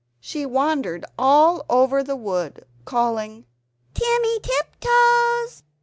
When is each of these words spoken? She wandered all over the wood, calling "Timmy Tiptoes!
She 0.19 0.47
wandered 0.47 1.05
all 1.15 1.63
over 1.69 2.01
the 2.01 2.15
wood, 2.15 2.65
calling 2.85 3.45
"Timmy 3.93 4.39
Tiptoes! 4.39 5.61